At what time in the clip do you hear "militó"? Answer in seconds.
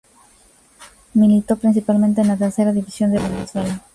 1.13-1.57